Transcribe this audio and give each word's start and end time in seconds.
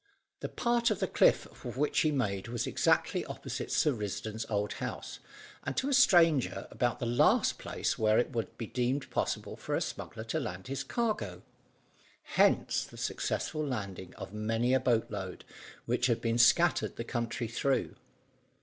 The 0.39 0.49
part 0.49 0.89
of 0.89 0.99
the 0.99 1.05
cliff 1.07 1.47
for 1.53 1.71
which 1.73 1.99
he 1.99 2.11
made 2.11 2.47
was 2.47 2.65
exactly 2.65 3.23
opposite 3.25 3.71
Sir 3.71 3.91
Risdon's 3.93 4.47
old 4.49 4.73
house, 4.81 5.19
and 5.63 5.77
to 5.77 5.89
a 5.89 5.93
stranger 5.93 6.67
about 6.71 6.97
the 6.97 7.05
last 7.05 7.59
place 7.59 7.99
where 7.99 8.17
it 8.17 8.31
would 8.31 8.57
be 8.57 8.65
deemed 8.65 9.11
possible 9.11 9.55
for 9.55 9.75
a 9.75 9.79
smuggler 9.81 10.23
to 10.23 10.39
land 10.39 10.65
his 10.69 10.83
cargo. 10.83 11.43
Hence 12.23 12.83
the 12.83 12.97
successful 12.97 13.63
landing 13.63 14.15
of 14.15 14.33
many 14.33 14.73
a 14.73 14.79
boat 14.79 15.11
load, 15.11 15.45
which 15.85 16.07
had 16.07 16.19
been 16.19 16.39
scattered 16.39 16.95
the 16.95 17.03
country 17.03 17.47
through. 17.47 17.95